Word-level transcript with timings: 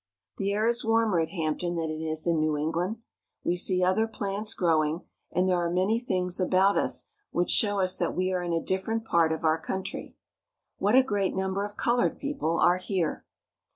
The 0.37 0.51
air 0.51 0.65
is 0.65 0.83
warmer 0.83 1.19
at 1.19 1.29
Hampton 1.29 1.75
than 1.75 1.91
it 1.91 2.01
is 2.01 2.25
in 2.25 2.39
New 2.39 2.57
Eng 2.57 2.71
land. 2.71 2.95
We 3.43 3.55
see 3.55 3.83
other 3.83 4.07
plants 4.07 4.55
growing, 4.55 5.01
and 5.31 5.47
there 5.47 5.63
are 5.63 5.69
many 5.69 5.99
things 5.99 6.39
about 6.39 6.75
us 6.75 7.05
which 7.29 7.51
show 7.51 7.79
us 7.79 7.99
that 7.99 8.15
we 8.15 8.33
are 8.33 8.41
in 8.41 8.51
a 8.51 8.63
different 8.65 9.05
part 9.05 9.31
of 9.31 9.43
our 9.43 9.59
country. 9.59 10.15
What 10.79 10.95
a 10.95 11.03
great 11.03 11.35
number 11.35 11.63
of 11.63 11.77
colored 11.77 12.17
people 12.17 12.57
are 12.59 12.77
here! 12.77 13.25